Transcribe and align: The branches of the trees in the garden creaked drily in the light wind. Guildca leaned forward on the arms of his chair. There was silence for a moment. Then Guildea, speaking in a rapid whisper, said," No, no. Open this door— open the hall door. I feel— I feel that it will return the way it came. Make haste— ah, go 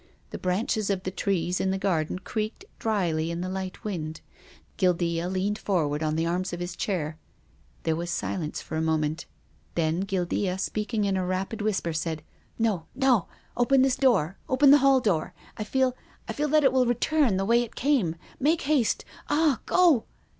The 0.31 0.39
branches 0.39 0.89
of 0.89 1.03
the 1.03 1.11
trees 1.11 1.59
in 1.61 1.69
the 1.69 1.77
garden 1.77 2.17
creaked 2.17 2.65
drily 2.79 3.29
in 3.29 3.41
the 3.41 3.47
light 3.49 3.83
wind. 3.83 4.21
Guildca 4.77 5.27
leaned 5.31 5.59
forward 5.59 6.01
on 6.01 6.15
the 6.15 6.25
arms 6.25 6.51
of 6.53 6.59
his 6.59 6.75
chair. 6.75 7.19
There 7.83 7.95
was 7.95 8.09
silence 8.09 8.63
for 8.63 8.75
a 8.75 8.81
moment. 8.81 9.27
Then 9.75 9.99
Guildea, 9.99 10.57
speaking 10.57 11.05
in 11.05 11.17
a 11.17 11.23
rapid 11.23 11.61
whisper, 11.61 11.93
said," 11.93 12.23
No, 12.67 12.87
no. 12.95 13.27
Open 13.55 13.83
this 13.83 13.95
door— 13.95 14.39
open 14.49 14.71
the 14.71 14.79
hall 14.79 15.01
door. 15.01 15.35
I 15.55 15.63
feel— 15.63 15.95
I 16.27 16.33
feel 16.33 16.47
that 16.47 16.63
it 16.63 16.73
will 16.73 16.87
return 16.87 17.37
the 17.37 17.45
way 17.45 17.61
it 17.61 17.75
came. 17.75 18.15
Make 18.39 18.61
haste— 18.63 19.05
ah, 19.29 19.61
go 19.67 20.05